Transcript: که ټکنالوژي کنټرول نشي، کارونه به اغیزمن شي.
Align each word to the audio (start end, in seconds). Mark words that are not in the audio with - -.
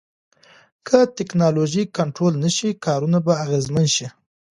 که 0.87 0.99
ټکنالوژي 1.17 1.83
کنټرول 1.97 2.33
نشي، 2.43 2.69
کارونه 2.85 3.17
به 3.25 3.33
اغیزمن 3.45 3.85
شي. 3.95 4.07